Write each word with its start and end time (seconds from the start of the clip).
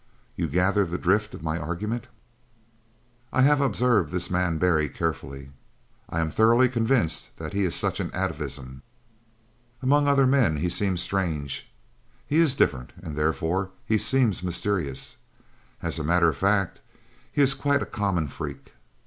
You 0.35 0.47
gather 0.47 0.83
the 0.83 0.97
drift 0.97 1.35
of 1.35 1.43
my 1.43 1.59
argument. 1.59 2.07
"I 3.31 3.43
have 3.43 3.61
observed 3.61 4.09
this 4.11 4.31
man 4.31 4.57
Barry 4.57 4.89
carefully. 4.89 5.51
I 6.09 6.21
am 6.21 6.31
thoroughly 6.31 6.69
convinced 6.69 7.37
that 7.37 7.53
he 7.53 7.65
is 7.65 7.75
such 7.75 7.99
an 7.99 8.09
atavism. 8.11 8.81
"Among 9.83 10.07
other 10.07 10.25
men 10.25 10.57
he 10.57 10.69
seems 10.69 11.01
strange. 11.03 11.71
He 12.25 12.37
is 12.37 12.55
different 12.55 12.93
and 12.99 13.15
therefore 13.15 13.69
he 13.85 13.99
seems 13.99 14.41
mysterious. 14.41 15.17
As 15.83 15.99
a 15.99 16.03
matter 16.03 16.29
of 16.29 16.35
fact, 16.37 16.81
he 17.31 17.43
is 17.43 17.53
quite 17.53 17.83
a 17.83 17.85
common 17.85 18.27
freak. 18.27 18.73